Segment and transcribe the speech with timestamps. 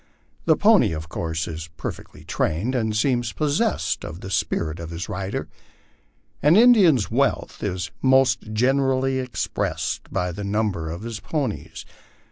[0.45, 5.05] The pony, of course, is perfectly trained, and seems possessed of the spirit of his
[5.07, 5.47] lider.
[6.41, 11.85] An Indian's wealth is most generally expressed by the number of his ponies.